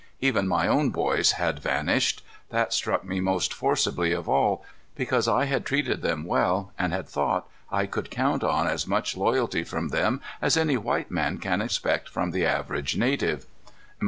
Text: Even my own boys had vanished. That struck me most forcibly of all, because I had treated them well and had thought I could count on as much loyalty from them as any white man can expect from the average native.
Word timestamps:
Even 0.19 0.47
my 0.47 0.67
own 0.67 0.89
boys 0.89 1.33
had 1.33 1.59
vanished. 1.59 2.25
That 2.49 2.73
struck 2.73 3.05
me 3.05 3.19
most 3.19 3.53
forcibly 3.53 4.13
of 4.13 4.27
all, 4.27 4.65
because 4.95 5.27
I 5.27 5.45
had 5.45 5.63
treated 5.63 6.01
them 6.01 6.25
well 6.25 6.71
and 6.75 6.91
had 6.91 7.07
thought 7.07 7.47
I 7.71 7.85
could 7.85 8.09
count 8.09 8.43
on 8.43 8.65
as 8.65 8.87
much 8.87 9.15
loyalty 9.15 9.63
from 9.63 9.89
them 9.89 10.19
as 10.41 10.57
any 10.57 10.75
white 10.75 11.11
man 11.11 11.37
can 11.37 11.61
expect 11.61 12.09
from 12.09 12.31
the 12.31 12.47
average 12.47 12.97
native. 12.97 13.45